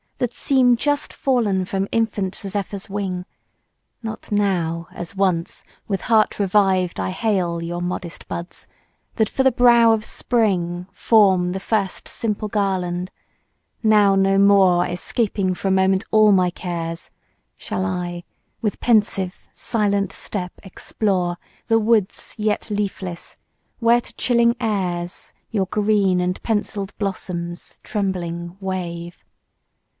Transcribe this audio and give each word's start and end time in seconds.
That 0.17 0.33
seem 0.35 0.75
just 0.77 1.13
fallen 1.13 1.65
from 1.65 1.87
infant 1.91 2.35
Zephyrs' 2.35 2.89
wing; 2.89 3.25
Not 4.03 4.31
now, 4.31 4.87
as 4.91 5.15
once, 5.15 5.63
with 5.87 6.01
heart 6.01 6.39
revived 6.39 6.99
I 6.99 7.09
hail 7.09 7.61
Your 7.61 7.81
modest 7.81 8.27
buds, 8.27 8.67
that 9.15 9.29
for 9.29 9.41
the 9.41 9.51
brow 9.51 9.91
of 9.93 10.05
Spring 10.05 10.87
Form 10.91 11.51
the 11.53 11.59
first 11.59 12.07
simple 12.07 12.47
garland 12.47 13.09
Now 13.81 14.15
no 14.15 14.37
more 14.39 14.87
Escaping 14.87 15.53
for 15.53 15.67
a 15.67 15.71
moment 15.71 16.03
all 16.11 16.31
my 16.31 16.49
cares, 16.49 17.09
Shall 17.57 17.83
I, 17.85 18.23
with 18.59 18.79
pensive, 18.79 19.47
silent, 19.51 20.11
step 20.13 20.53
explore 20.63 21.37
The 21.67 21.79
woods 21.79 22.35
yet 22.37 22.69
leafless; 22.69 23.37
where 23.79 24.01
to 24.01 24.13
chilling 24.15 24.55
airs 24.59 25.33
Your 25.49 25.65
green 25.67 26.19
and 26.21 26.41
pencil'd 26.43 26.95
blossoms, 26.97 27.79
trembling, 27.83 28.57
wave. 28.59 29.23